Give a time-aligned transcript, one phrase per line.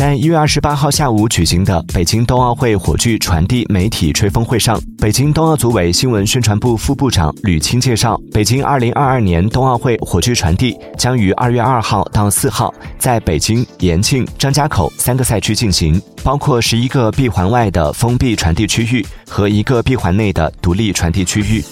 [0.00, 21.62] 在一月二十八号下午举行的北京冬奥会火炬传递媒体吹风会上，北京冬奥组委新闻宣传部副部长吕青介绍，北京二零二二年冬奥会火炬传递将于二月二号到四号在北京、延庆、张家口三个赛区进行，包括十一个闭环外的封闭传递区域和一个闭环内的独立传递区域。